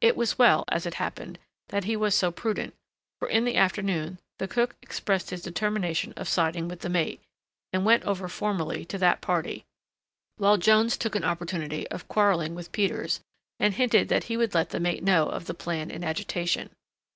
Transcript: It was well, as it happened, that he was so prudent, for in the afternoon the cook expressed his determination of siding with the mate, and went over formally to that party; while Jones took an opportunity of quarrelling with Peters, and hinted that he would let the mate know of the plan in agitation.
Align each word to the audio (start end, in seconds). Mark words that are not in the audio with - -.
It 0.00 0.14
was 0.16 0.38
well, 0.38 0.62
as 0.68 0.86
it 0.86 0.94
happened, 0.94 1.40
that 1.70 1.82
he 1.82 1.96
was 1.96 2.14
so 2.14 2.30
prudent, 2.30 2.72
for 3.18 3.26
in 3.26 3.44
the 3.44 3.56
afternoon 3.56 4.20
the 4.38 4.46
cook 4.46 4.76
expressed 4.80 5.30
his 5.30 5.42
determination 5.42 6.12
of 6.16 6.28
siding 6.28 6.68
with 6.68 6.82
the 6.82 6.88
mate, 6.88 7.20
and 7.72 7.84
went 7.84 8.04
over 8.04 8.28
formally 8.28 8.84
to 8.84 8.96
that 8.98 9.20
party; 9.20 9.64
while 10.36 10.56
Jones 10.56 10.96
took 10.96 11.16
an 11.16 11.24
opportunity 11.24 11.84
of 11.88 12.06
quarrelling 12.06 12.54
with 12.54 12.70
Peters, 12.70 13.18
and 13.58 13.74
hinted 13.74 14.08
that 14.08 14.22
he 14.30 14.36
would 14.36 14.54
let 14.54 14.70
the 14.70 14.78
mate 14.78 15.02
know 15.02 15.28
of 15.28 15.46
the 15.46 15.52
plan 15.54 15.90
in 15.90 16.04
agitation. 16.04 16.70